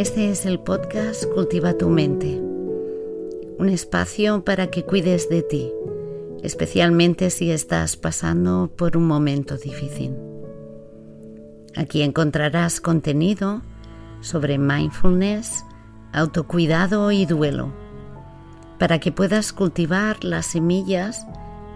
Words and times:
Este 0.00 0.30
es 0.30 0.46
el 0.46 0.58
podcast 0.58 1.26
Cultiva 1.26 1.76
tu 1.76 1.88
mente, 1.90 2.40
un 3.58 3.68
espacio 3.68 4.42
para 4.44 4.68
que 4.68 4.84
cuides 4.84 5.28
de 5.28 5.42
ti, 5.42 5.70
especialmente 6.42 7.30
si 7.30 7.50
estás 7.50 7.96
pasando 7.96 8.72
por 8.74 8.96
un 8.96 9.06
momento 9.06 9.56
difícil. 9.56 10.16
Aquí 11.76 12.02
encontrarás 12.02 12.80
contenido 12.80 13.62
sobre 14.20 14.58
mindfulness, 14.58 15.64
autocuidado 16.12 17.10
y 17.10 17.26
duelo, 17.26 17.72
para 18.78 18.98
que 18.98 19.12
puedas 19.12 19.52
cultivar 19.52 20.24
las 20.24 20.46
semillas 20.46 21.26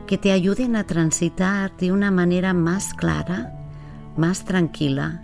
que 0.06 0.18
te 0.18 0.32
ayuden 0.32 0.76
a 0.76 0.84
transitar 0.84 1.76
de 1.76 1.92
una 1.92 2.10
manera 2.10 2.52
más 2.52 2.94
clara, 2.94 3.52
más 4.16 4.44
tranquila, 4.44 5.22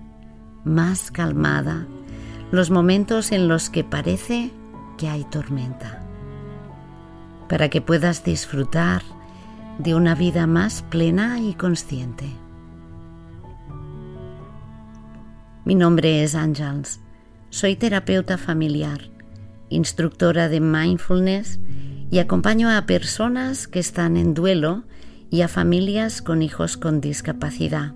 más 0.65 1.11
calmada 1.11 1.87
los 2.51 2.71
momentos 2.71 3.31
en 3.31 3.47
los 3.47 3.71
que 3.71 3.85
parece 3.85 4.51
que 4.99 5.09
hay 5.09 5.25
tormenta, 5.25 6.03
para 7.49 7.69
que 7.69 7.81
puedas 7.81 8.25
disfrutar 8.25 9.03
de 9.79 9.95
una 9.95 10.15
vida 10.15 10.47
más 10.47 10.83
plena 10.83 11.39
y 11.39 11.55
consciente. 11.55 12.29
Mi 15.65 15.75
nombre 15.75 16.25
es 16.25 16.35
Ángels, 16.35 17.01
soy 17.51 17.77
terapeuta 17.77 18.39
familiar, 18.39 19.11
instructora 19.69 20.49
de 20.49 20.61
mindfulness 20.61 21.61
y 22.11 22.19
acompaño 22.19 22.71
a 22.71 22.87
personas 22.87 23.69
que 23.69 23.79
están 23.81 24.17
en 24.17 24.35
duelo 24.35 24.85
y 25.31 25.43
a 25.43 25.49
familias 25.49 26.23
con 26.23 26.43
hijos 26.43 26.77
con 26.77 27.01
discapacidad. 27.01 27.93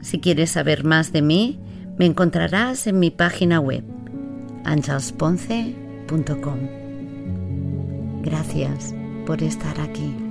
Si 0.00 0.20
quieres 0.20 0.50
saber 0.50 0.84
más 0.84 1.12
de 1.12 1.22
mí, 1.22 1.58
me 1.98 2.06
encontrarás 2.06 2.86
en 2.86 2.98
mi 2.98 3.10
página 3.10 3.58
web 3.60 3.82
angelsponce.com. 4.64 6.58
Gracias 8.22 8.94
por 9.24 9.42
estar 9.42 9.80
aquí. 9.80 10.25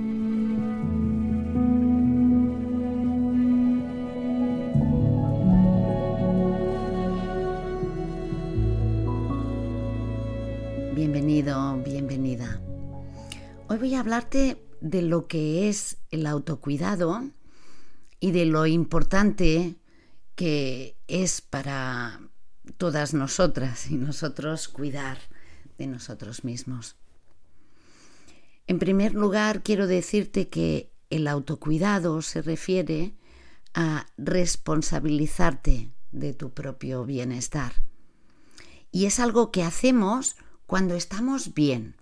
Hablarte 13.96 14.62
de 14.80 15.02
lo 15.02 15.26
que 15.26 15.68
es 15.68 15.98
el 16.10 16.26
autocuidado 16.26 17.30
y 18.20 18.30
de 18.30 18.46
lo 18.46 18.66
importante 18.66 19.76
que 20.34 20.96
es 21.08 21.40
para 21.40 22.20
todas 22.76 23.14
nosotras 23.14 23.90
y 23.90 23.94
nosotros 23.94 24.68
cuidar 24.68 25.18
de 25.78 25.86
nosotros 25.86 26.44
mismos. 26.44 26.96
En 28.66 28.78
primer 28.78 29.14
lugar, 29.14 29.62
quiero 29.62 29.86
decirte 29.86 30.48
que 30.48 30.92
el 31.10 31.28
autocuidado 31.28 32.20
se 32.22 32.42
refiere 32.42 33.14
a 33.74 34.06
responsabilizarte 34.16 35.92
de 36.10 36.34
tu 36.34 36.52
propio 36.52 37.04
bienestar. 37.04 37.84
Y 38.90 39.06
es 39.06 39.20
algo 39.20 39.52
que 39.52 39.62
hacemos 39.62 40.36
cuando 40.66 40.94
estamos 40.94 41.54
bien, 41.54 41.96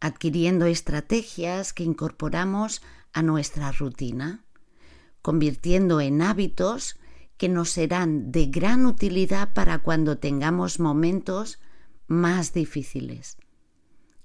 adquiriendo 0.00 0.66
estrategias 0.66 1.72
que 1.72 1.84
incorporamos 1.84 2.82
a 3.12 3.22
nuestra 3.22 3.72
rutina 3.72 4.44
convirtiendo 5.22 6.00
en 6.00 6.22
hábitos 6.22 6.98
que 7.36 7.48
nos 7.48 7.70
serán 7.70 8.32
de 8.32 8.46
gran 8.46 8.86
utilidad 8.86 9.52
para 9.52 9.78
cuando 9.78 10.18
tengamos 10.18 10.78
momentos 10.78 11.58
más 12.06 12.52
difíciles. 12.52 13.38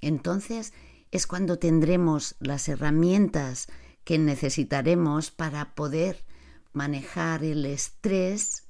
Entonces 0.02 0.74
es 1.12 1.28
cuando 1.28 1.60
tendremos 1.60 2.36
las 2.40 2.68
herramientas 2.68 3.68
que 4.04 4.18
necesitaremos 4.18 5.32
para 5.32 5.76
poder 5.76 6.26
manejar 6.74 7.44
el 7.44 7.66
estrés 7.66 8.68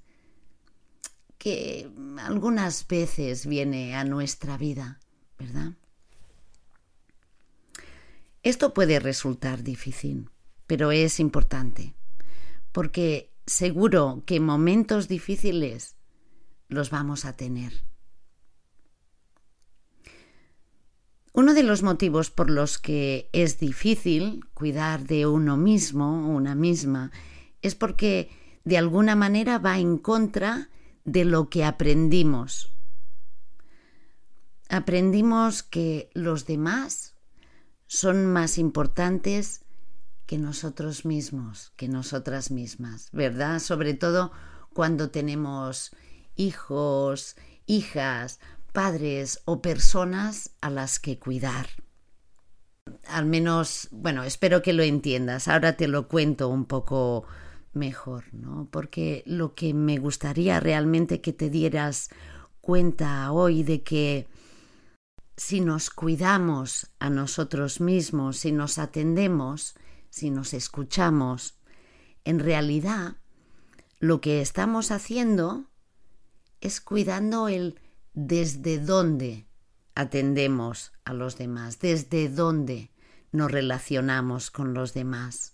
que 1.37 1.91
algunas 2.19 2.87
veces 2.87 3.45
viene 3.45 3.95
a 3.95 4.03
nuestra 4.03 4.57
vida, 4.57 4.99
¿verdad? 5.37 5.73
Esto 8.45 8.75
puede 8.75 8.99
resultar 8.99 9.63
difícil, 9.63 10.29
pero 10.67 10.91
es 10.91 11.19
importante 11.19 11.95
porque 12.71 13.33
seguro 13.47 14.21
que 14.27 14.39
momentos 14.39 15.07
difíciles 15.07 15.95
los 16.67 16.91
vamos 16.91 17.25
a 17.25 17.35
tener. 17.35 17.73
Uno 21.33 21.55
de 21.55 21.63
los 21.63 21.81
motivos 21.81 22.29
por 22.29 22.51
los 22.51 22.77
que 22.77 23.31
es 23.33 23.57
difícil 23.57 24.45
cuidar 24.53 25.07
de 25.07 25.25
uno 25.25 25.57
mismo 25.57 26.27
o 26.27 26.35
una 26.35 26.53
misma 26.53 27.11
es 27.63 27.73
porque 27.73 28.29
de 28.63 28.77
alguna 28.77 29.15
manera 29.15 29.57
va 29.57 29.79
en 29.79 29.97
contra 29.97 30.69
de 31.03 31.25
lo 31.25 31.49
que 31.49 31.65
aprendimos. 31.65 32.71
Aprendimos 34.69 35.63
que 35.63 36.11
los 36.13 36.45
demás 36.45 37.14
son 37.87 38.25
más 38.25 38.57
importantes 38.57 39.61
que 40.25 40.37
nosotros 40.37 41.05
mismos, 41.05 41.71
que 41.75 41.87
nosotras 41.87 42.51
mismas, 42.51 43.09
¿verdad? 43.11 43.59
Sobre 43.59 43.93
todo 43.93 44.31
cuando 44.73 45.09
tenemos 45.09 45.91
hijos, 46.35 47.35
hijas, 47.65 48.39
padres 48.73 49.41
o 49.45 49.61
personas 49.61 50.51
a 50.61 50.69
las 50.69 50.99
que 50.99 51.19
cuidar. 51.19 51.67
Al 53.07 53.25
menos, 53.25 53.87
bueno, 53.91 54.23
espero 54.23 54.61
que 54.61 54.73
lo 54.73 54.83
entiendas. 54.83 55.47
Ahora 55.47 55.77
te 55.77 55.87
lo 55.87 56.07
cuento 56.07 56.49
un 56.49 56.65
poco 56.65 57.25
mejor, 57.73 58.25
¿no? 58.33 58.67
Porque 58.71 59.23
lo 59.25 59.55
que 59.55 59.73
me 59.73 59.97
gustaría 59.97 60.59
realmente 60.59 61.21
que 61.21 61.33
te 61.33 61.49
dieras 61.49 62.09
cuenta 62.61 63.31
hoy 63.31 63.63
de 63.63 63.83
que 63.83 64.27
si 65.37 65.59
nos 65.59 65.89
cuidamos 65.89 66.91
a 66.99 67.09
nosotros 67.09 67.81
mismos, 67.81 68.37
si 68.37 68.51
nos 68.51 68.77
atendemos, 68.77 69.75
si 70.09 70.29
nos 70.29 70.53
escuchamos, 70.53 71.55
en 72.23 72.39
realidad 72.39 73.17
lo 73.99 74.21
que 74.21 74.41
estamos 74.41 74.91
haciendo 74.91 75.69
es 76.61 76.79
cuidando 76.79 77.47
el 77.47 77.79
desde 78.13 78.79
dónde 78.79 79.47
atendemos 79.93 80.93
a 81.03 81.13
los 81.13 81.37
demás, 81.37 81.79
desde 81.79 82.29
dónde 82.29 82.91
nos 83.31 83.51
relacionamos 83.51 84.51
con 84.51 84.73
los 84.73 84.93
demás. 84.93 85.53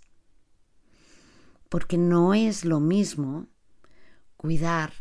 Porque 1.69 1.97
no 1.97 2.33
es 2.33 2.65
lo 2.65 2.79
mismo 2.79 3.47
cuidar 4.37 4.93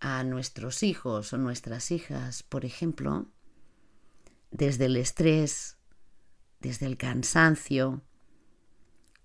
a 0.00 0.24
nuestros 0.24 0.82
hijos 0.82 1.32
o 1.32 1.38
nuestras 1.38 1.90
hijas, 1.90 2.42
por 2.42 2.64
ejemplo, 2.64 3.28
desde 4.52 4.84
el 4.84 4.96
estrés, 4.96 5.78
desde 6.60 6.86
el 6.86 6.96
cansancio, 6.96 8.02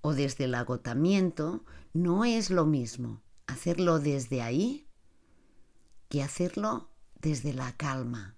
o 0.01 0.13
desde 0.13 0.45
el 0.45 0.55
agotamiento, 0.55 1.63
no 1.93 2.25
es 2.25 2.49
lo 2.49 2.65
mismo 2.65 3.21
hacerlo 3.45 3.99
desde 3.99 4.41
ahí 4.41 4.88
que 6.09 6.24
hacerlo 6.24 6.89
desde 7.15 7.53
la 7.53 7.75
calma, 7.75 8.38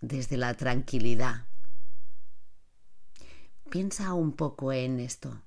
desde 0.00 0.36
la 0.36 0.54
tranquilidad. 0.54 1.46
Piensa 3.70 4.12
un 4.14 4.32
poco 4.32 4.72
en 4.72 5.00
esto. 5.00 5.42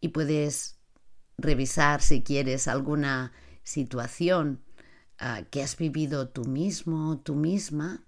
Y 0.00 0.08
puedes 0.08 0.78
revisar 1.36 2.00
si 2.00 2.22
quieres 2.22 2.66
alguna 2.66 3.32
situación 3.62 4.64
ah, 5.18 5.42
que 5.50 5.62
has 5.62 5.76
vivido 5.76 6.30
tú 6.30 6.44
mismo, 6.44 7.20
tú 7.20 7.34
misma, 7.34 8.04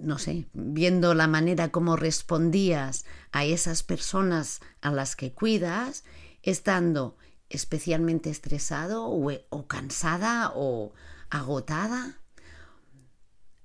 no 0.00 0.18
sé, 0.18 0.46
viendo 0.52 1.14
la 1.14 1.26
manera 1.26 1.70
como 1.70 1.96
respondías 1.96 3.04
a 3.32 3.44
esas 3.44 3.82
personas 3.82 4.60
a 4.80 4.90
las 4.90 5.16
que 5.16 5.32
cuidas, 5.32 6.04
estando 6.42 7.16
especialmente 7.48 8.30
estresado 8.30 9.06
o, 9.06 9.66
cansada 9.66 10.52
o 10.54 10.92
agotada. 11.30 12.20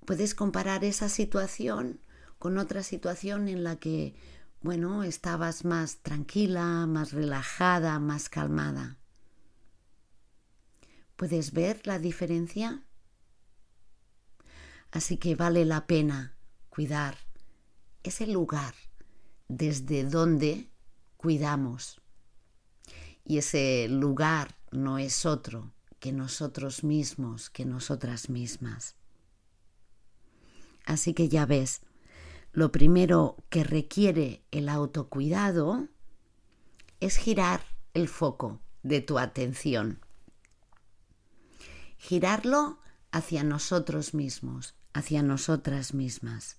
Puedes 0.06 0.35
comparar 0.35 0.83
esa 0.83 1.09
situación 1.09 2.00
con 2.39 2.57
otra 2.57 2.83
situación 2.83 3.47
en 3.47 3.63
la 3.63 3.75
que, 3.75 4.15
bueno, 4.62 5.03
estabas 5.03 5.63
más 5.63 5.97
tranquila, 5.97 6.88
más 6.88 7.12
relajada, 7.12 8.00
más 8.00 8.29
calmada. 8.29 8.97
¿Puedes 11.15 11.53
ver 11.53 11.85
la 11.85 12.00
diferencia? 12.00 12.83
Así 14.91 15.17
que 15.17 15.35
vale 15.35 15.65
la 15.65 15.88
pena 15.88 16.35
cuidar 16.69 17.17
ese 18.03 18.27
lugar 18.27 18.73
desde 19.47 20.03
donde 20.03 20.69
cuidamos. 21.17 22.01
Y 23.23 23.38
ese 23.38 23.88
lugar 23.88 24.57
no 24.71 24.97
es 24.97 25.25
otro 25.25 25.73
que 25.99 26.11
nosotros 26.11 26.83
mismos, 26.83 27.49
que 27.49 27.65
nosotras 27.65 28.29
mismas. 28.29 28.95
Así 30.85 31.13
que 31.13 31.29
ya 31.29 31.45
ves, 31.45 31.81
lo 32.53 32.71
primero 32.71 33.38
que 33.49 33.63
requiere 33.63 34.43
el 34.51 34.67
autocuidado 34.67 35.88
es 36.99 37.17
girar 37.17 37.61
el 37.93 38.07
foco 38.07 38.59
de 38.83 39.01
tu 39.01 39.19
atención. 39.19 40.01
Girarlo 41.97 42.79
hacia 43.11 43.43
nosotros 43.43 44.13
mismos, 44.13 44.75
hacia 44.93 45.23
nosotras 45.23 45.93
mismas, 45.93 46.57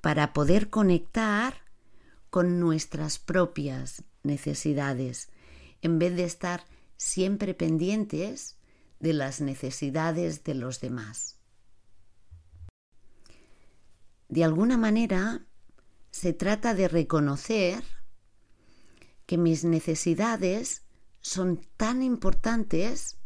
para 0.00 0.32
poder 0.32 0.70
conectar 0.70 1.54
con 2.30 2.60
nuestras 2.60 3.18
propias 3.18 4.04
necesidades, 4.22 5.28
en 5.82 5.98
vez 5.98 6.16
de 6.16 6.24
estar 6.24 6.64
siempre 6.96 7.54
pendientes 7.54 8.56
de 9.00 9.12
las 9.14 9.40
necesidades 9.40 10.44
de 10.44 10.54
los 10.54 10.80
demás. 10.80 11.36
De 14.28 14.44
alguna 14.44 14.76
manera, 14.76 15.44
se 16.12 16.32
trata 16.32 16.74
de 16.74 16.86
reconocer 16.86 17.82
que 19.26 19.38
mis 19.38 19.64
necesidades 19.64 20.82
son 21.20 21.60
tan 21.76 22.02
importantes 22.02 23.16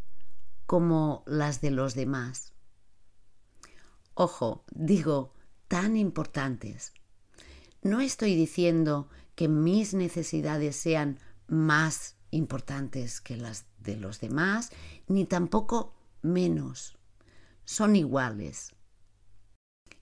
como 0.67 1.23
las 1.26 1.61
de 1.61 1.71
los 1.71 1.94
demás. 1.94 2.54
Ojo, 4.14 4.64
digo 4.70 5.32
tan 5.69 5.96
importantes. 5.96 6.93
No 7.82 8.00
estoy 8.00 8.34
diciendo 8.37 9.08
que 9.34 9.49
mis 9.49 9.93
necesidades 9.93 10.76
sean 10.76 11.19
más 11.49 12.16
importantes 12.31 13.20
que 13.20 13.37
las 13.37 13.66
de 13.78 13.96
los 13.96 14.20
demás, 14.20 14.70
ni 15.08 15.25
tampoco 15.25 15.94
menos. 16.22 16.96
Son 17.64 17.96
iguales. 17.96 18.72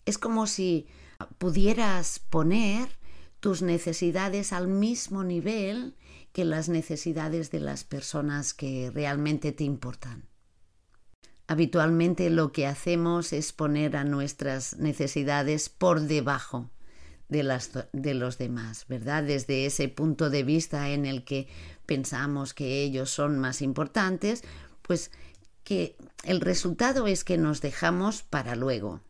Es 0.04 0.18
como 0.18 0.46
si 0.46 0.86
pudieras 1.38 2.18
poner 2.18 2.98
tus 3.40 3.62
necesidades 3.62 4.52
al 4.52 4.68
mismo 4.68 5.24
nivel 5.24 5.96
que 6.32 6.44
las 6.44 6.68
necesidades 6.68 7.50
de 7.50 7.60
las 7.60 7.84
personas 7.84 8.54
que 8.54 8.90
realmente 8.92 9.52
te 9.52 9.64
importan. 9.64 10.31
Habitualmente 11.52 12.30
lo 12.30 12.50
que 12.50 12.66
hacemos 12.66 13.34
es 13.34 13.52
poner 13.52 13.94
a 13.98 14.04
nuestras 14.04 14.78
necesidades 14.78 15.68
por 15.68 16.00
debajo 16.00 16.70
de, 17.28 17.42
las, 17.42 17.72
de 17.92 18.14
los 18.14 18.38
demás, 18.38 18.86
¿verdad? 18.88 19.22
Desde 19.22 19.66
ese 19.66 19.88
punto 19.88 20.30
de 20.30 20.44
vista 20.44 20.88
en 20.88 21.04
el 21.04 21.24
que 21.24 21.48
pensamos 21.84 22.54
que 22.54 22.82
ellos 22.82 23.10
son 23.10 23.38
más 23.38 23.60
importantes, 23.60 24.44
pues 24.80 25.10
que 25.62 25.94
el 26.24 26.40
resultado 26.40 27.06
es 27.06 27.22
que 27.22 27.36
nos 27.36 27.60
dejamos 27.60 28.22
para 28.22 28.56
luego, 28.56 29.02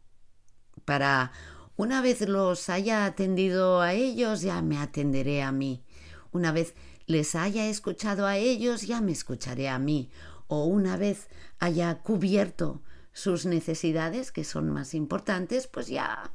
para 0.85 1.31
una 1.77 2.03
vez 2.03 2.23
los 2.23 2.69
haya 2.69 3.05
atendido 3.05 3.83
a 3.83 3.93
ellos, 3.93 4.41
ya 4.41 4.62
me 4.62 4.79
atenderé 4.79 5.45
a 5.45 5.53
mí. 5.53 5.85
Una 6.33 6.50
vez 6.50 6.75
les 7.06 7.37
haya 7.37 7.69
escuchado 7.69 8.27
a 8.27 8.37
ellos, 8.37 8.83
ya 8.83 9.00
me 9.00 9.12
escucharé 9.12 9.69
a 9.69 9.79
mí 9.79 10.11
o 10.52 10.66
una 10.66 10.99
vez 10.99 11.28
haya 11.60 12.00
cubierto 12.00 12.82
sus 13.14 13.46
necesidades, 13.46 14.32
que 14.32 14.44
son 14.44 14.69
más 14.69 14.93
importantes, 14.93 15.66
pues 15.66 15.87
ya 15.87 16.31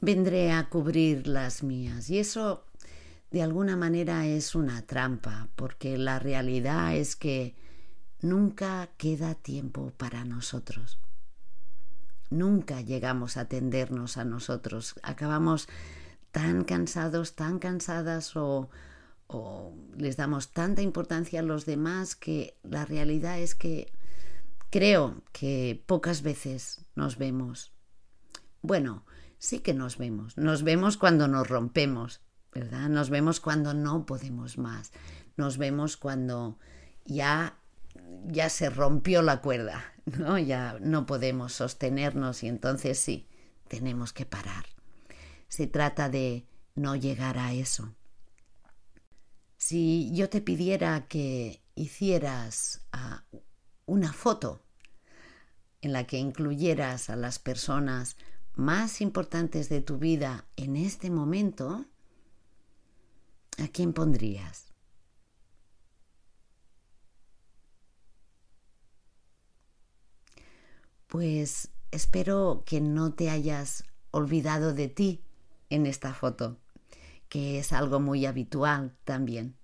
vendré 0.00 0.52
a 0.52 0.70
cubrir 0.70 1.26
las 1.26 1.62
mías. 1.62 2.08
Y 2.08 2.18
eso, 2.18 2.64
de 3.30 3.42
alguna 3.42 3.76
manera, 3.76 4.26
es 4.26 4.54
una 4.54 4.80
trampa, 4.80 5.48
porque 5.54 5.98
la 5.98 6.18
realidad 6.18 6.96
es 6.96 7.14
que 7.14 7.54
nunca 8.22 8.88
queda 8.96 9.34
tiempo 9.34 9.92
para 9.98 10.24
nosotros. 10.24 10.98
Nunca 12.30 12.80
llegamos 12.80 13.36
a 13.36 13.42
atendernos 13.42 14.16
a 14.16 14.24
nosotros. 14.24 14.94
Acabamos 15.02 15.68
tan 16.30 16.64
cansados, 16.64 17.34
tan 17.34 17.58
cansadas 17.58 18.34
o 18.34 18.70
o 19.26 19.74
les 19.96 20.16
damos 20.16 20.52
tanta 20.52 20.82
importancia 20.82 21.40
a 21.40 21.44
los 21.44 21.66
demás 21.66 22.16
que 22.16 22.56
la 22.62 22.84
realidad 22.84 23.38
es 23.38 23.54
que 23.54 23.92
creo 24.70 25.22
que 25.32 25.82
pocas 25.86 26.22
veces 26.22 26.84
nos 26.94 27.18
vemos. 27.18 27.72
Bueno, 28.60 29.04
sí 29.38 29.60
que 29.60 29.74
nos 29.74 29.98
vemos. 29.98 30.36
Nos 30.36 30.62
vemos 30.62 30.96
cuando 30.96 31.28
nos 31.28 31.48
rompemos, 31.48 32.20
¿verdad? 32.52 32.88
Nos 32.88 33.10
vemos 33.10 33.40
cuando 33.40 33.74
no 33.74 34.06
podemos 34.06 34.58
más. 34.58 34.92
Nos 35.36 35.58
vemos 35.58 35.96
cuando 35.96 36.58
ya 37.04 37.58
ya 38.26 38.48
se 38.48 38.70
rompió 38.70 39.22
la 39.22 39.40
cuerda, 39.40 39.84
¿no? 40.18 40.38
Ya 40.38 40.76
no 40.80 41.06
podemos 41.06 41.52
sostenernos 41.52 42.42
y 42.42 42.48
entonces 42.48 42.98
sí, 42.98 43.28
tenemos 43.68 44.12
que 44.12 44.26
parar. 44.26 44.66
Se 45.48 45.66
trata 45.66 46.08
de 46.08 46.46
no 46.74 46.96
llegar 46.96 47.38
a 47.38 47.52
eso. 47.52 47.94
Si 49.72 50.10
yo 50.12 50.28
te 50.28 50.42
pidiera 50.42 51.08
que 51.08 51.62
hicieras 51.74 52.82
ah, 52.92 53.24
una 53.86 54.12
foto 54.12 54.60
en 55.80 55.94
la 55.94 56.06
que 56.06 56.18
incluyeras 56.18 57.08
a 57.08 57.16
las 57.16 57.38
personas 57.38 58.18
más 58.54 59.00
importantes 59.00 59.70
de 59.70 59.80
tu 59.80 59.96
vida 59.96 60.44
en 60.56 60.76
este 60.76 61.08
momento, 61.08 61.86
¿a 63.56 63.68
quién 63.68 63.94
pondrías? 63.94 64.74
Pues 71.06 71.70
espero 71.90 72.62
que 72.66 72.82
no 72.82 73.14
te 73.14 73.30
hayas 73.30 73.84
olvidado 74.10 74.74
de 74.74 74.88
ti 74.88 75.22
en 75.70 75.86
esta 75.86 76.12
foto 76.12 76.58
que 77.30 77.58
es 77.58 77.72
algo 77.72 77.98
muy 77.98 78.26
habitual 78.26 78.94
también. 79.04 79.56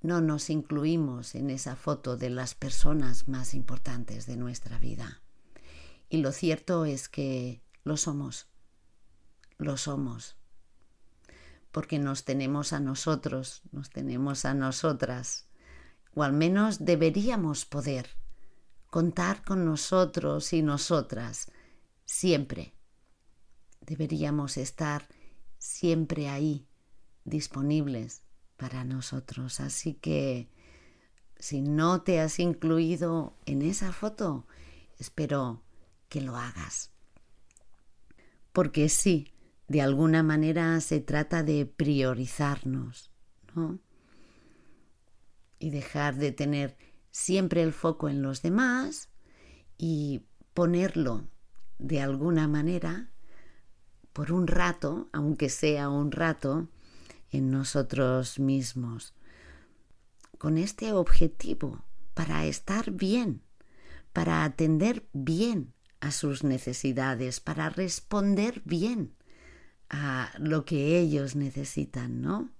No 0.00 0.20
nos 0.20 0.48
incluimos 0.48 1.34
en 1.34 1.50
esa 1.50 1.74
foto 1.74 2.16
de 2.16 2.30
las 2.30 2.54
personas 2.54 3.26
más 3.26 3.52
importantes 3.54 4.26
de 4.26 4.36
nuestra 4.36 4.78
vida. 4.78 5.22
Y 6.08 6.18
lo 6.18 6.30
cierto 6.30 6.84
es 6.84 7.08
que 7.08 7.62
lo 7.82 7.96
somos, 7.96 8.46
lo 9.58 9.76
somos, 9.76 10.36
porque 11.72 11.98
nos 11.98 12.24
tenemos 12.24 12.72
a 12.72 12.80
nosotros, 12.80 13.62
nos 13.72 13.90
tenemos 13.90 14.44
a 14.44 14.54
nosotras, 14.54 15.48
o 16.14 16.22
al 16.22 16.32
menos 16.32 16.84
deberíamos 16.84 17.66
poder 17.66 18.08
contar 18.90 19.44
con 19.44 19.64
nosotros 19.64 20.52
y 20.52 20.62
nosotras 20.62 21.50
siempre. 22.04 22.74
Deberíamos 23.80 24.56
estar 24.56 25.08
siempre 25.58 26.28
ahí, 26.28 26.68
disponibles 27.24 28.22
para 28.58 28.84
nosotros. 28.84 29.60
Así 29.60 29.94
que 29.94 30.50
si 31.38 31.62
no 31.62 32.02
te 32.02 32.20
has 32.20 32.38
incluido 32.38 33.38
en 33.46 33.62
esa 33.62 33.92
foto, 33.92 34.46
espero 34.98 35.62
que 36.10 36.20
lo 36.20 36.36
hagas. 36.36 36.90
Porque 38.52 38.90
sí, 38.90 39.32
de 39.68 39.80
alguna 39.80 40.22
manera 40.22 40.78
se 40.80 41.00
trata 41.00 41.42
de 41.42 41.64
priorizarnos, 41.64 43.10
¿no? 43.54 43.78
Y 45.58 45.70
dejar 45.70 46.16
de 46.16 46.32
tener 46.32 46.76
siempre 47.10 47.62
el 47.62 47.72
foco 47.72 48.08
en 48.08 48.22
los 48.22 48.42
demás 48.42 49.08
y 49.76 50.26
ponerlo 50.54 51.28
de 51.78 52.00
alguna 52.00 52.48
manera 52.48 53.10
por 54.12 54.32
un 54.32 54.48
rato, 54.48 55.08
aunque 55.12 55.48
sea 55.48 55.88
un 55.88 56.10
rato, 56.10 56.68
en 57.30 57.50
nosotros 57.50 58.38
mismos, 58.38 59.14
con 60.38 60.58
este 60.58 60.92
objetivo, 60.92 61.84
para 62.14 62.46
estar 62.46 62.90
bien, 62.90 63.42
para 64.12 64.44
atender 64.44 65.08
bien 65.12 65.74
a 66.00 66.10
sus 66.10 66.44
necesidades, 66.44 67.40
para 67.40 67.70
responder 67.70 68.62
bien 68.64 69.14
a 69.90 70.30
lo 70.38 70.64
que 70.64 70.98
ellos 70.98 71.34
necesitan, 71.34 72.20
¿no? 72.20 72.50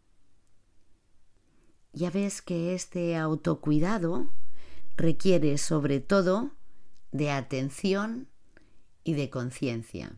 Ya 1.92 2.10
ves 2.10 2.42
que 2.42 2.75
este 2.75 3.16
autocuidado 3.16 4.32
requiere 4.96 5.58
sobre 5.58 6.00
todo 6.00 6.52
de 7.12 7.30
atención 7.30 8.28
y 9.04 9.14
de 9.14 9.30
conciencia. 9.30 10.16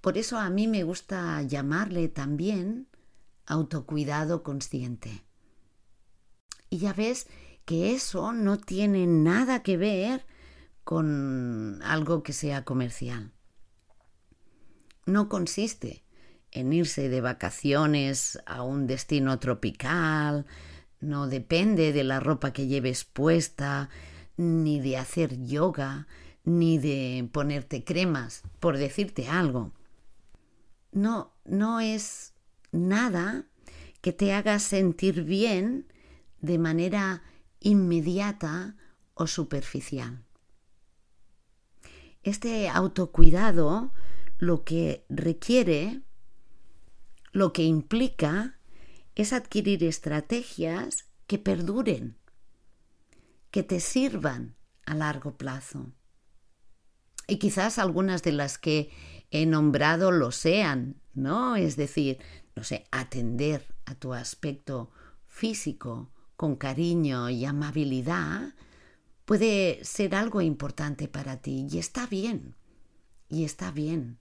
Por 0.00 0.18
eso 0.18 0.38
a 0.38 0.50
mí 0.50 0.66
me 0.68 0.84
gusta 0.84 1.42
llamarle 1.42 2.08
también 2.08 2.87
autocuidado 3.48 4.42
consciente. 4.42 5.24
Y 6.70 6.78
ya 6.78 6.92
ves 6.92 7.26
que 7.64 7.94
eso 7.94 8.32
no 8.32 8.58
tiene 8.58 9.06
nada 9.06 9.62
que 9.62 9.76
ver 9.76 10.26
con 10.84 11.82
algo 11.82 12.22
que 12.22 12.32
sea 12.32 12.64
comercial. 12.64 13.32
No 15.06 15.28
consiste 15.28 16.04
en 16.50 16.72
irse 16.72 17.08
de 17.08 17.20
vacaciones 17.20 18.38
a 18.46 18.62
un 18.62 18.86
destino 18.86 19.38
tropical, 19.38 20.46
no 21.00 21.26
depende 21.26 21.92
de 21.92 22.04
la 22.04 22.20
ropa 22.20 22.52
que 22.52 22.66
lleves 22.66 23.04
puesta, 23.04 23.88
ni 24.36 24.80
de 24.80 24.96
hacer 24.96 25.44
yoga, 25.44 26.06
ni 26.44 26.78
de 26.78 27.28
ponerte 27.32 27.84
cremas, 27.84 28.42
por 28.60 28.78
decirte 28.78 29.28
algo. 29.28 29.72
No, 30.92 31.34
no 31.44 31.80
es 31.80 32.34
nada 32.72 33.46
que 34.00 34.12
te 34.12 34.32
haga 34.32 34.58
sentir 34.58 35.24
bien 35.24 35.92
de 36.40 36.58
manera 36.58 37.22
inmediata 37.60 38.76
o 39.14 39.26
superficial. 39.26 40.24
Este 42.22 42.68
autocuidado 42.68 43.92
lo 44.38 44.64
que 44.64 45.04
requiere, 45.08 46.02
lo 47.32 47.52
que 47.52 47.64
implica, 47.64 48.58
es 49.14 49.32
adquirir 49.32 49.82
estrategias 49.82 51.06
que 51.26 51.38
perduren, 51.38 52.16
que 53.50 53.62
te 53.64 53.80
sirvan 53.80 54.56
a 54.86 54.94
largo 54.94 55.36
plazo. 55.36 55.92
Y 57.26 57.38
quizás 57.38 57.78
algunas 57.78 58.22
de 58.22 58.32
las 58.32 58.58
que 58.58 58.90
he 59.30 59.44
nombrado 59.44 60.12
lo 60.12 60.30
sean, 60.30 61.00
¿no? 61.14 61.56
Es 61.56 61.76
decir, 61.76 62.18
no 62.58 62.64
sé, 62.64 62.88
atender 62.90 63.72
a 63.84 63.94
tu 63.94 64.14
aspecto 64.14 64.90
físico 65.28 66.10
con 66.36 66.56
cariño 66.56 67.30
y 67.30 67.44
amabilidad 67.44 68.52
puede 69.24 69.78
ser 69.84 70.16
algo 70.16 70.40
importante 70.40 71.06
para 71.06 71.36
ti 71.36 71.68
y 71.70 71.78
está 71.78 72.08
bien, 72.08 72.56
y 73.28 73.44
está 73.44 73.70
bien. 73.70 74.18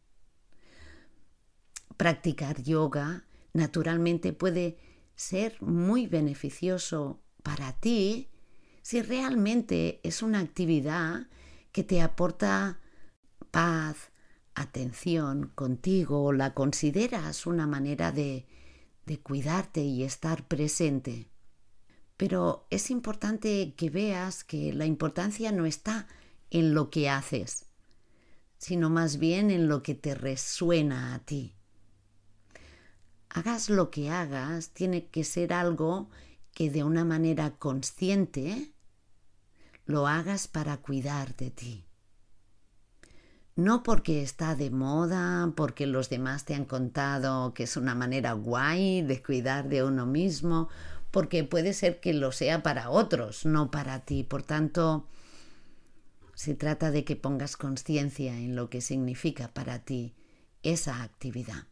Practicar 1.97 2.61
yoga 2.61 3.25
naturalmente 3.53 4.33
puede 4.33 4.77
ser 5.15 5.59
muy 5.59 6.05
beneficioso 6.05 7.23
para 7.41 7.73
ti 7.73 8.29
si 8.83 9.01
realmente 9.01 9.99
es 10.03 10.21
una 10.21 10.41
actividad 10.41 11.25
que 11.71 11.83
te 11.83 12.03
aporta 12.03 12.79
paz, 13.49 14.11
atención 14.57 15.51
contigo 15.53 16.33
la 16.33 16.53
consideras 16.53 17.45
una 17.45 17.67
manera 17.67 18.11
de, 18.11 18.47
de 19.05 19.19
cuidarte 19.19 19.81
y 19.81 20.03
estar 20.03 20.47
presente. 20.47 21.29
Pero 22.17 22.65
es 22.71 22.89
importante 22.89 23.75
que 23.77 23.91
veas 23.91 24.43
que 24.43 24.73
la 24.73 24.85
importancia 24.85 25.51
no 25.51 25.65
está 25.65 26.07
en 26.49 26.73
lo 26.73 26.89
que 26.89 27.07
haces, 27.09 27.67
sino 28.57 28.89
más 28.89 29.17
bien 29.17 29.51
en 29.51 29.67
lo 29.67 29.83
que 29.83 29.93
te 29.93 30.15
resuena 30.15 31.13
a 31.13 31.19
ti. 31.19 31.53
Hagas 33.29 33.69
lo 33.69 33.91
que 33.91 34.09
hagas, 34.09 34.71
tiene 34.71 35.07
que 35.07 35.23
ser 35.23 35.53
algo 35.53 36.09
que 36.53 36.71
de 36.71 36.83
una 36.83 37.05
manera 37.05 37.51
consciente 37.51 38.71
lo 39.85 40.07
hagas 40.07 40.47
para 40.47 40.77
cuidar 40.77 41.35
de 41.35 41.51
ti 41.51 41.86
no 43.57 43.81
porque 43.81 44.21
está 44.21 44.55
de 44.55 44.69
moda, 44.69 45.51
porque 45.55 45.87
los 45.87 46.09
demás 46.09 46.45
te 46.45 46.53
han 46.53 46.65
contado 46.65 47.55
que 47.55 47.63
es 47.63 47.75
una 47.75 47.95
manera 47.95 48.33
guay 48.33 49.01
de 49.01 49.21
cuidar 49.21 49.67
de 49.67 49.83
uno 49.83 50.05
mismo, 50.05 50.69
porque 51.09 51.43
puede 51.43 51.73
ser 51.73 51.99
que 51.99 52.13
lo 52.13 52.31
sea 52.31 52.61
para 52.61 52.91
otros, 52.91 53.47
no 53.47 53.71
para 53.71 54.05
ti. 54.05 54.23
Por 54.23 54.43
tanto, 54.43 55.07
se 56.35 56.53
trata 56.53 56.91
de 56.91 57.03
que 57.03 57.15
pongas 57.15 57.57
conciencia 57.57 58.37
en 58.37 58.55
lo 58.55 58.69
que 58.69 58.79
significa 58.79 59.47
para 59.47 59.79
ti 59.79 60.13
esa 60.61 61.01
actividad. 61.01 61.65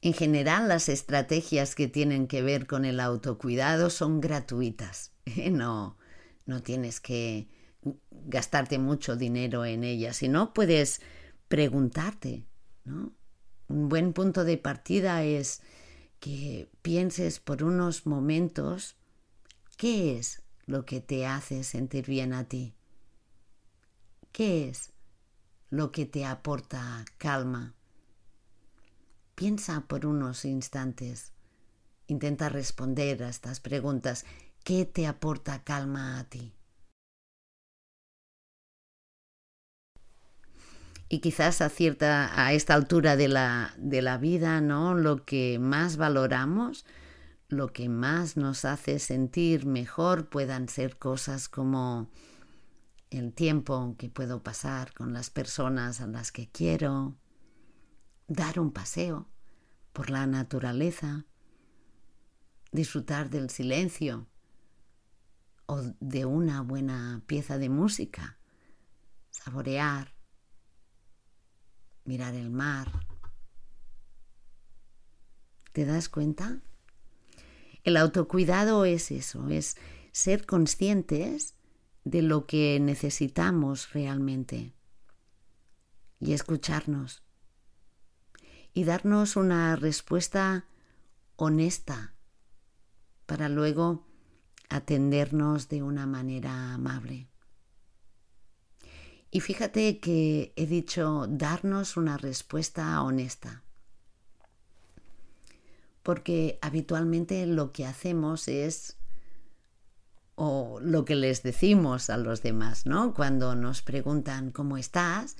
En 0.00 0.14
general, 0.14 0.66
las 0.66 0.88
estrategias 0.88 1.74
que 1.74 1.88
tienen 1.88 2.26
que 2.26 2.40
ver 2.40 2.66
con 2.66 2.86
el 2.86 3.00
autocuidado 3.00 3.90
son 3.90 4.20
gratuitas. 4.22 5.12
No, 5.50 5.98
no 6.46 6.62
tienes 6.62 7.00
que 7.00 7.48
gastarte 8.10 8.78
mucho 8.78 9.16
dinero 9.16 9.64
en 9.64 9.84
ella, 9.84 10.12
sino 10.12 10.54
puedes 10.54 11.00
preguntarte, 11.48 12.44
¿no? 12.84 13.12
Un 13.68 13.88
buen 13.88 14.12
punto 14.12 14.44
de 14.44 14.58
partida 14.58 15.24
es 15.24 15.62
que 16.20 16.68
pienses 16.82 17.40
por 17.40 17.64
unos 17.64 18.06
momentos 18.06 18.96
qué 19.76 20.18
es 20.18 20.42
lo 20.66 20.84
que 20.84 21.00
te 21.00 21.26
hace 21.26 21.64
sentir 21.64 22.06
bien 22.06 22.32
a 22.32 22.44
ti. 22.44 22.74
¿Qué 24.30 24.68
es 24.68 24.92
lo 25.70 25.90
que 25.90 26.06
te 26.06 26.24
aporta 26.24 27.04
calma? 27.18 27.74
Piensa 29.34 29.80
por 29.88 30.06
unos 30.06 30.44
instantes. 30.44 31.32
Intenta 32.06 32.48
responder 32.48 33.22
a 33.22 33.28
estas 33.28 33.60
preguntas. 33.60 34.24
¿Qué 34.64 34.84
te 34.84 35.06
aporta 35.06 35.64
calma 35.64 36.20
a 36.20 36.24
ti? 36.24 36.52
Y 41.12 41.18
quizás 41.18 41.60
a 41.60 41.68
cierta 41.68 42.42
a 42.42 42.54
esta 42.54 42.72
altura 42.72 43.16
de 43.16 43.28
la, 43.28 43.74
de 43.76 44.00
la 44.00 44.16
vida, 44.16 44.62
¿no? 44.62 44.94
Lo 44.94 45.26
que 45.26 45.58
más 45.58 45.98
valoramos, 45.98 46.86
lo 47.48 47.70
que 47.70 47.90
más 47.90 48.38
nos 48.38 48.64
hace 48.64 48.98
sentir 48.98 49.66
mejor 49.66 50.30
puedan 50.30 50.70
ser 50.70 50.96
cosas 50.96 51.50
como 51.50 52.08
el 53.10 53.34
tiempo 53.34 53.94
que 53.98 54.08
puedo 54.08 54.42
pasar 54.42 54.94
con 54.94 55.12
las 55.12 55.28
personas 55.28 56.00
a 56.00 56.06
las 56.06 56.32
que 56.32 56.48
quiero, 56.48 57.14
dar 58.26 58.58
un 58.58 58.72
paseo 58.72 59.28
por 59.92 60.08
la 60.08 60.26
naturaleza, 60.26 61.26
disfrutar 62.70 63.28
del 63.28 63.50
silencio 63.50 64.28
o 65.66 65.82
de 66.00 66.24
una 66.24 66.62
buena 66.62 67.22
pieza 67.26 67.58
de 67.58 67.68
música, 67.68 68.38
saborear 69.28 70.11
mirar 72.04 72.34
el 72.34 72.50
mar. 72.50 73.06
¿Te 75.72 75.84
das 75.84 76.08
cuenta? 76.08 76.60
El 77.84 77.96
autocuidado 77.96 78.84
es 78.84 79.10
eso, 79.10 79.48
es 79.48 79.76
ser 80.12 80.46
conscientes 80.46 81.54
de 82.04 82.22
lo 82.22 82.46
que 82.46 82.78
necesitamos 82.80 83.92
realmente 83.92 84.74
y 86.20 86.32
escucharnos 86.32 87.22
y 88.74 88.84
darnos 88.84 89.36
una 89.36 89.76
respuesta 89.76 90.66
honesta 91.36 92.14
para 93.26 93.48
luego 93.48 94.06
atendernos 94.68 95.68
de 95.68 95.82
una 95.82 96.06
manera 96.06 96.74
amable. 96.74 97.31
Y 99.34 99.40
fíjate 99.40 99.98
que 99.98 100.52
he 100.56 100.66
dicho 100.66 101.26
darnos 101.26 101.96
una 101.96 102.18
respuesta 102.18 103.02
honesta. 103.02 103.62
Porque 106.02 106.58
habitualmente 106.60 107.46
lo 107.46 107.72
que 107.72 107.86
hacemos 107.86 108.46
es 108.46 108.98
o 110.34 110.80
lo 110.82 111.06
que 111.06 111.14
les 111.14 111.42
decimos 111.42 112.10
a 112.10 112.18
los 112.18 112.42
demás, 112.42 112.84
¿no? 112.84 113.14
Cuando 113.14 113.54
nos 113.54 113.80
preguntan 113.80 114.50
cómo 114.50 114.76
estás, 114.76 115.38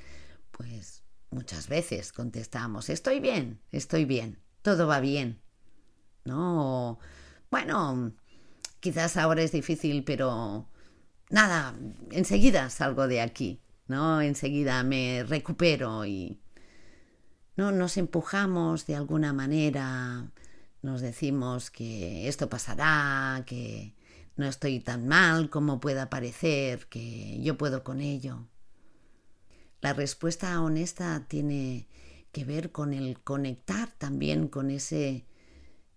pues 0.53 1.03
muchas 1.31 1.69
veces 1.69 2.13
contestamos, 2.13 2.89
estoy 2.89 3.21
bien, 3.21 3.61
estoy 3.73 4.07
bien, 4.07 4.39
todo 4.63 4.87
va 4.87 5.01
bien, 5.01 5.43
¿no? 6.25 6.99
bueno, 7.51 8.15
quizás 8.81 9.19
ahora 9.19 9.43
es 9.43 9.53
difícil, 9.53 10.05
pero 10.05 10.67
nada, 11.29 11.75
enseguida 12.11 12.71
salgo 12.71 13.07
de 13.07 13.21
aquí. 13.21 13.61
Enseguida 13.95 14.83
me 14.85 15.25
recupero 15.25 16.05
y 16.05 16.39
no 17.57 17.73
nos 17.73 17.97
empujamos 17.97 18.87
de 18.87 18.97
alguna 18.97 19.33
manera, 19.33 20.31
nos 20.81 21.01
decimos 21.01 21.71
que 21.71 22.29
esto 22.29 22.49
pasará, 22.49 23.45
que 23.47 23.95
no 24.37 24.47
estoy 24.47 24.81
tan 24.81 25.07
mal 25.07 25.51
como 25.51 25.81
pueda 25.81 26.09
parecer, 26.09 26.87
que 26.89 27.41
yo 27.43 27.59
puedo 27.59 27.85
con 27.85 28.01
ello. 28.01 28.47
La 29.81 29.93
respuesta 29.93 30.61
honesta 30.63 31.27
tiene 31.29 31.89
que 32.33 32.45
ver 32.45 32.73
con 32.73 32.95
el 32.95 33.21
conectar 33.21 33.91
también 33.99 34.49
con 34.49 34.71
ese 34.71 35.27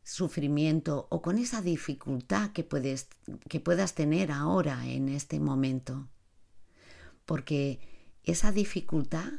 sufrimiento 0.03 1.07
o 1.09 1.21
con 1.21 1.37
esa 1.37 1.61
dificultad 1.61 2.51
que, 2.51 2.63
puedes, 2.63 3.07
que 3.47 3.59
puedas 3.59 3.95
tener 3.95 4.31
ahora 4.31 4.85
en 4.85 5.09
este 5.09 5.39
momento 5.39 6.09
porque 7.25 7.79
esa 8.23 8.51
dificultad 8.51 9.31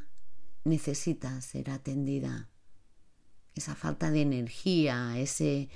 necesita 0.64 1.40
ser 1.40 1.70
atendida. 1.70 2.48
Esa 3.54 3.74
falta 3.74 4.10
de 4.10 4.22
energía, 4.22 5.18
ese 5.18 5.70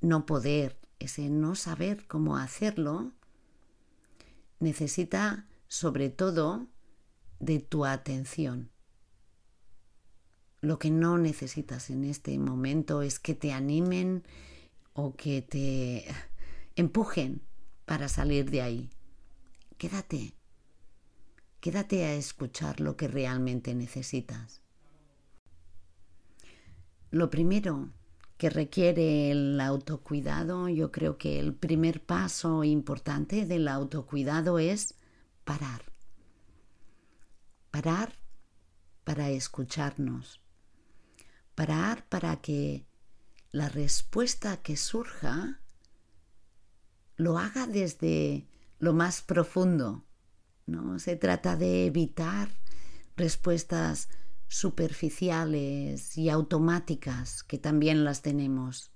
no 0.00 0.24
poder 0.24 0.80
ese 1.00 1.30
no 1.30 1.56
saber 1.56 2.06
cómo 2.06 2.36
hacerlo, 2.36 3.12
necesita 4.60 5.48
sobre 5.66 6.10
todo 6.10 6.68
de 7.40 7.58
tu 7.58 7.86
atención. 7.86 8.70
Lo 10.60 10.78
que 10.78 10.90
no 10.90 11.16
necesitas 11.16 11.88
en 11.88 12.04
este 12.04 12.38
momento 12.38 13.00
es 13.00 13.18
que 13.18 13.34
te 13.34 13.52
animen 13.52 14.24
o 14.92 15.16
que 15.16 15.40
te 15.40 16.04
empujen 16.76 17.40
para 17.86 18.08
salir 18.08 18.50
de 18.50 18.60
ahí. 18.60 18.90
Quédate, 19.78 20.34
quédate 21.60 22.04
a 22.04 22.14
escuchar 22.14 22.80
lo 22.80 22.96
que 22.96 23.08
realmente 23.08 23.74
necesitas. 23.74 24.60
Lo 27.10 27.28
primero 27.30 27.92
que 28.36 28.48
requiere 28.48 29.30
el 29.30 29.60
autocuidado, 29.60 30.68
yo 30.68 30.90
creo 30.90 31.18
que 31.18 31.38
el 31.38 31.54
primer 31.54 32.02
paso 32.02 32.64
importante 32.64 33.44
del 33.44 33.68
autocuidado 33.68 34.58
es 34.58 34.94
parar. 35.44 35.92
Parar 37.70 38.14
para 39.04 39.28
escucharnos. 39.28 40.40
Parar 41.54 42.08
para 42.08 42.36
que 42.40 42.86
la 43.50 43.68
respuesta 43.68 44.56
que 44.62 44.76
surja 44.76 45.60
lo 47.16 47.36
haga 47.36 47.66
desde 47.66 48.46
lo 48.78 48.94
más 48.94 49.20
profundo. 49.20 50.06
No 50.70 51.00
se 51.00 51.16
trata 51.16 51.56
de 51.56 51.86
evitar 51.86 52.48
respuestas 53.16 54.08
superficiales 54.46 56.16
y 56.16 56.28
automáticas 56.28 57.42
que 57.42 57.58
también 57.58 58.04
las 58.04 58.22
tenemos. 58.22 58.92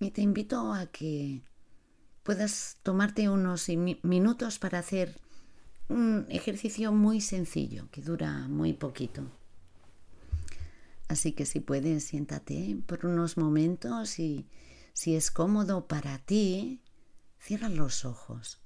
Y 0.00 0.10
te 0.10 0.20
invito 0.20 0.72
a 0.72 0.86
que 0.86 1.44
puedas 2.24 2.78
tomarte 2.82 3.28
unos 3.28 3.68
minutos 4.02 4.58
para 4.58 4.80
hacer 4.80 5.20
un 5.88 6.26
ejercicio 6.28 6.90
muy 6.92 7.20
sencillo 7.20 7.88
que 7.92 8.02
dura 8.02 8.48
muy 8.48 8.72
poquito. 8.72 9.30
Así 11.06 11.32
que 11.32 11.46
si 11.46 11.60
puedes, 11.60 12.02
siéntate 12.02 12.76
por 12.86 13.06
unos 13.06 13.36
momentos 13.36 14.18
y 14.18 14.48
si 14.92 15.14
es 15.14 15.30
cómodo 15.30 15.86
para 15.86 16.18
ti, 16.18 16.80
cierra 17.38 17.68
los 17.68 18.04
ojos. 18.04 18.63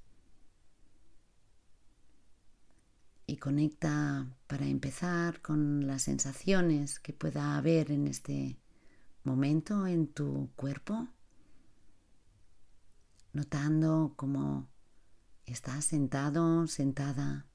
Y 3.29 3.37
conecta 3.37 4.27
para 4.47 4.65
empezar 4.65 5.39
con 5.41 5.85
las 5.85 6.01
sensaciones 6.01 6.99
que 6.99 7.13
pueda 7.13 7.57
haber 7.57 7.91
en 7.91 8.07
este 8.07 8.57
momento 9.23 9.85
en 9.85 10.07
tu 10.07 10.49
cuerpo, 10.55 11.07
notando 13.31 14.13
cómo 14.15 14.67
estás 15.45 15.85
sentado, 15.85 16.65
sentada 16.65 17.45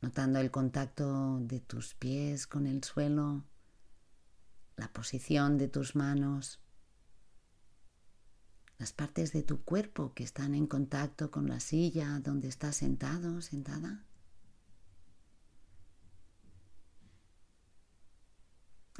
notando 0.00 0.38
el 0.38 0.50
contacto 0.50 1.38
de 1.40 1.60
tus 1.60 1.94
pies 1.94 2.46
con 2.46 2.66
el 2.66 2.82
suelo, 2.82 3.44
la 4.76 4.90
posición 4.90 5.58
de 5.58 5.68
tus 5.68 5.96
manos, 5.96 6.60
las 8.78 8.92
partes 8.92 9.32
de 9.32 9.42
tu 9.42 9.62
cuerpo 9.62 10.12
que 10.14 10.24
están 10.24 10.54
en 10.54 10.66
contacto 10.66 11.30
con 11.30 11.48
la 11.48 11.60
silla 11.60 12.20
donde 12.20 12.48
estás 12.48 12.76
sentado, 12.76 13.40
sentada. 13.40 14.04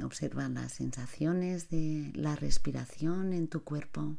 Observa 0.02 0.48
las 0.48 0.72
sensaciones 0.72 1.70
de 1.70 2.12
la 2.14 2.34
respiración 2.36 3.32
en 3.32 3.48
tu 3.48 3.62
cuerpo. 3.62 4.18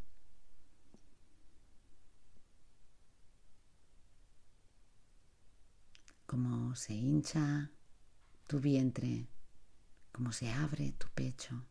cómo 6.25 6.75
se 6.75 6.93
hincha 6.93 7.71
tu 8.47 8.59
vientre, 8.59 9.27
cómo 10.11 10.31
se 10.31 10.51
abre 10.51 10.91
tu 10.91 11.07
pecho. 11.15 11.63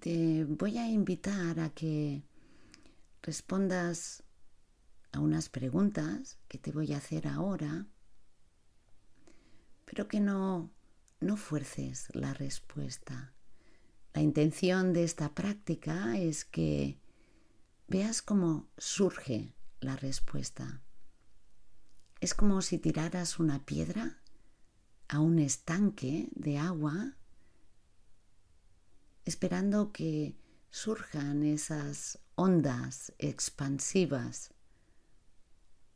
Te 0.00 0.44
voy 0.44 0.78
a 0.78 0.88
invitar 0.88 1.60
a 1.60 1.70
que 1.70 2.22
respondas 3.22 4.22
a 5.12 5.20
unas 5.20 5.48
preguntas 5.48 6.38
que 6.48 6.58
te 6.58 6.72
voy 6.72 6.92
a 6.92 6.98
hacer 6.98 7.28
ahora, 7.28 7.86
pero 9.84 10.08
que 10.08 10.20
no, 10.20 10.70
no 11.20 11.36
fuerces 11.36 12.08
la 12.14 12.34
respuesta 12.34 13.32
la 14.14 14.20
intención 14.20 14.92
de 14.92 15.04
esta 15.04 15.34
práctica 15.34 16.18
es 16.18 16.44
que 16.44 16.98
veas 17.88 18.20
cómo 18.20 18.68
surge 18.76 19.54
la 19.80 19.96
respuesta. 19.96 20.82
Es 22.20 22.34
como 22.34 22.60
si 22.60 22.78
tiraras 22.78 23.38
una 23.38 23.64
piedra 23.64 24.18
a 25.08 25.20
un 25.20 25.38
estanque 25.38 26.28
de 26.32 26.58
agua 26.58 27.16
esperando 29.24 29.92
que 29.92 30.36
surjan 30.70 31.42
esas 31.42 32.18
ondas 32.34 33.12
expansivas 33.18 34.54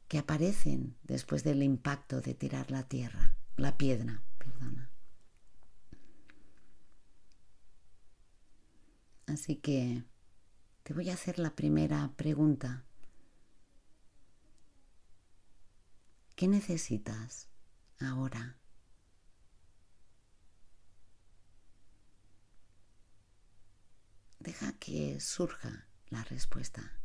que 0.08 0.18
aparecen 0.18 0.96
después 1.02 1.42
del 1.42 1.62
impacto 1.62 2.20
de 2.20 2.34
tirar 2.34 2.70
la 2.70 2.84
tierra, 2.84 3.36
la 3.56 3.76
piedra, 3.76 4.22
perdona. 4.38 4.90
Así 9.26 9.56
que 9.56 10.04
te 10.84 10.94
voy 10.94 11.10
a 11.10 11.14
hacer 11.14 11.38
la 11.40 11.56
primera 11.56 12.12
pregunta. 12.16 12.84
¿Qué 16.36 16.46
necesitas 16.46 17.48
ahora? 17.98 18.58
Deja 24.46 24.72
que 24.74 25.18
surja 25.18 25.88
la 26.08 26.22
respuesta. 26.22 27.00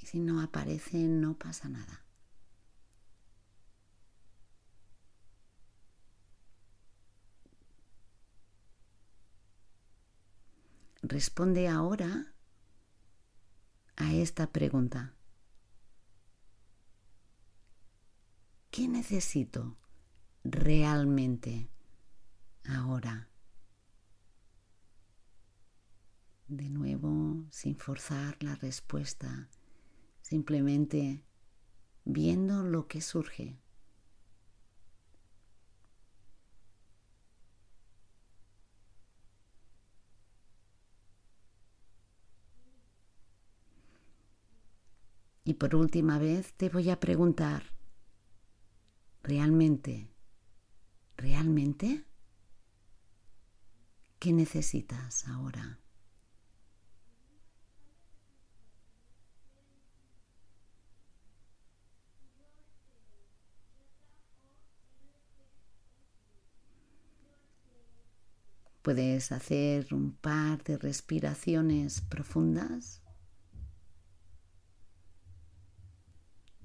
Y 0.00 0.06
si 0.06 0.18
no 0.18 0.40
aparece, 0.40 0.98
no 1.04 1.38
pasa 1.38 1.68
nada. 1.68 2.04
Responde 11.02 11.68
ahora 11.68 12.34
a 13.94 14.12
esta 14.14 14.50
pregunta. 14.50 15.14
¿Qué 18.72 18.88
necesito 18.88 19.76
realmente 20.42 21.70
ahora? 22.64 23.31
De 26.52 26.68
nuevo, 26.68 27.46
sin 27.50 27.76
forzar 27.76 28.36
la 28.42 28.54
respuesta, 28.56 29.48
simplemente 30.20 31.24
viendo 32.04 32.62
lo 32.62 32.88
que 32.88 33.00
surge. 33.00 33.58
Y 45.44 45.54
por 45.54 45.74
última 45.74 46.18
vez 46.18 46.52
te 46.52 46.68
voy 46.68 46.90
a 46.90 47.00
preguntar, 47.00 47.62
¿realmente, 49.22 50.12
realmente? 51.16 52.04
¿Qué 54.18 54.34
necesitas 54.34 55.26
ahora? 55.28 55.81
Puedes 68.82 69.30
hacer 69.30 69.94
un 69.94 70.12
par 70.12 70.62
de 70.64 70.76
respiraciones 70.76 72.00
profundas 72.00 73.00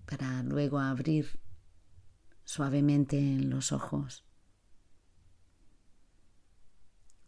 para 0.07 0.41
luego 0.41 0.79
abrir 0.79 1.39
suavemente 2.43 3.21
los 3.39 3.71
ojos. 3.71 4.25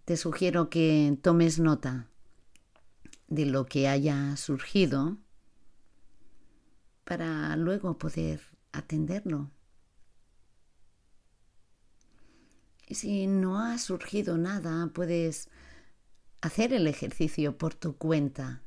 Te 0.06 0.17
sugiero 0.17 0.71
que 0.71 1.15
tomes 1.21 1.60
nota 1.60 2.08
de 3.28 3.45
lo 3.45 3.67
que 3.67 3.88
haya 3.88 4.36
surgido 4.38 5.19
para 7.04 7.56
luego 7.58 7.99
poder 7.99 8.41
atenderlo. 8.71 9.52
Y 12.89 12.95
si 12.95 13.28
no 13.28 13.60
ha 13.60 13.78
surgido 13.78 14.38
nada, 14.38 14.88
puedes 14.93 15.47
hacer 16.41 16.73
el 16.73 16.88
ejercicio 16.88 17.58
por 17.58 17.75
tu 17.75 17.95
cuenta 17.95 18.63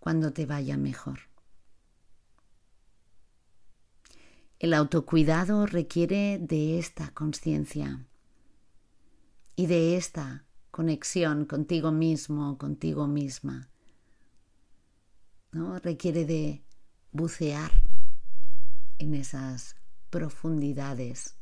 cuando 0.00 0.32
te 0.32 0.44
vaya 0.44 0.76
mejor. 0.76 1.20
El 4.58 4.74
autocuidado 4.74 5.66
requiere 5.66 6.38
de 6.38 6.78
esta 6.78 7.14
conciencia 7.14 8.04
y 9.56 9.66
de 9.66 9.96
esta 9.96 10.44
conexión 10.70 11.44
contigo 11.44 11.92
mismo, 11.92 12.58
contigo 12.58 13.06
misma. 13.06 13.70
¿no? 15.52 15.78
Requiere 15.78 16.24
de 16.24 16.64
bucear 17.12 17.70
en 18.98 19.14
esas 19.14 19.76
profundidades, 20.10 21.36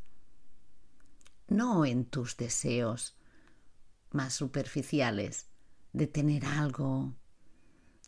no 1.52 1.84
en 1.84 2.04
tus 2.04 2.36
deseos 2.36 3.16
más 4.10 4.34
superficiales 4.34 5.48
de 5.92 6.06
tener 6.06 6.44
algo, 6.44 7.14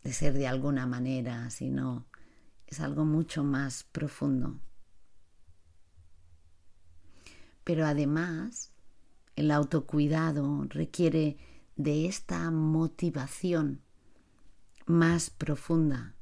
de 0.02 0.12
ser 0.12 0.34
de 0.34 0.46
alguna 0.46 0.86
manera, 0.86 1.50
sino 1.50 2.06
es 2.66 2.80
algo 2.80 3.04
mucho 3.04 3.44
más 3.44 3.84
profundo. 3.84 4.60
Pero 7.62 7.86
además, 7.86 8.72
el 9.36 9.50
autocuidado 9.50 10.64
requiere 10.68 11.38
de 11.76 12.06
esta 12.06 12.50
motivación 12.50 13.82
más 14.86 15.30
profunda, 15.30 16.14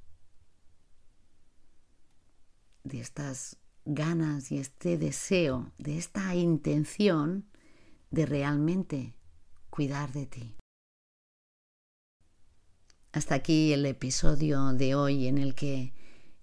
de 2.84 3.00
estas 3.00 3.58
ganas 3.84 4.52
y 4.52 4.58
este 4.58 4.98
deseo, 4.98 5.72
de 5.78 5.98
esta 5.98 6.34
intención 6.34 7.46
de 8.10 8.26
realmente 8.26 9.14
cuidar 9.70 10.12
de 10.12 10.26
ti. 10.26 10.56
Hasta 13.12 13.34
aquí 13.34 13.72
el 13.72 13.84
episodio 13.86 14.72
de 14.72 14.94
hoy 14.94 15.26
en 15.26 15.38
el 15.38 15.54
que 15.54 15.92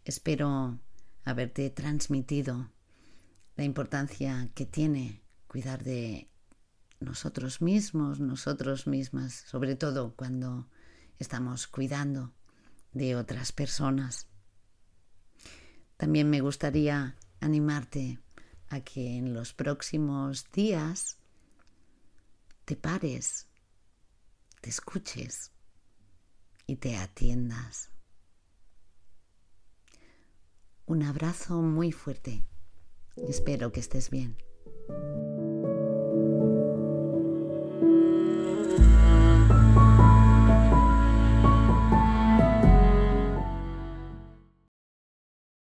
espero 0.03 0.79
haberte 1.23 1.69
transmitido 1.69 2.71
la 3.55 3.63
importancia 3.63 4.49
que 4.53 4.65
tiene 4.65 5.21
cuidar 5.47 5.83
de 5.83 6.29
nosotros 6.99 7.61
mismos, 7.61 8.19
nosotros 8.19 8.87
mismas, 8.87 9.33
sobre 9.33 9.75
todo 9.75 10.13
cuando 10.15 10.67
estamos 11.17 11.67
cuidando 11.67 12.33
de 12.93 13.15
otras 13.15 13.51
personas. 13.51 14.27
También 15.97 16.29
me 16.29 16.41
gustaría 16.41 17.15
animarte 17.41 18.19
a 18.69 18.81
que 18.81 19.17
en 19.17 19.33
los 19.33 19.53
próximos 19.53 20.51
días 20.51 21.17
te 22.65 22.75
pares, 22.75 23.47
te 24.61 24.69
escuches 24.69 25.51
y 26.67 26.75
te 26.75 26.97
atiendas. 26.97 27.89
Un 30.85 31.03
abrazo 31.03 31.61
muy 31.61 31.91
fuerte. 31.91 32.43
Espero 33.15 33.71
que 33.71 33.79
estés 33.79 34.09
bien. 34.09 34.37